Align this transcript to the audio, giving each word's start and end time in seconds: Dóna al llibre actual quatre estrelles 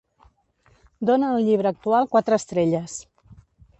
Dóna 1.09 1.29
al 1.33 1.45
llibre 1.49 1.71
actual 1.73 2.09
quatre 2.15 2.41
estrelles 2.41 2.97